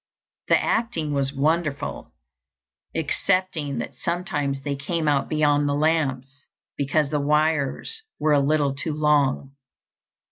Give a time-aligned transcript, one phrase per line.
[0.47, 2.11] The acting was wonderful,
[2.95, 8.73] excepting that sometimes they came out beyond the lamps, because the wires were a little
[8.73, 9.55] too long.